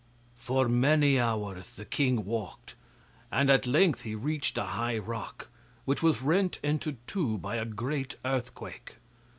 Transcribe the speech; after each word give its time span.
For 0.37 0.67
many 0.67 1.19
hours 1.19 1.75
the 1.75 1.85
king 1.85 2.25
walked, 2.25 2.73
and 3.31 3.51
at 3.51 3.67
length 3.67 4.01
he 4.01 4.15
reached 4.15 4.57
a 4.57 4.63
high 4.63 4.97
rock, 4.97 5.47
which 5.85 6.01
was 6.01 6.23
rent 6.23 6.59
into 6.63 6.97
two 7.05 7.37
by 7.37 7.57
a 7.57 7.65
great 7.65 8.15
earthquake. 8.25 8.95